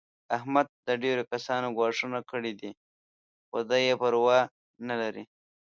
[0.37, 2.71] احمد ته ډېرو کسانو ګواښونه کړي دي.
[3.47, 4.39] خو دی یې پروا
[4.87, 5.23] نه لري.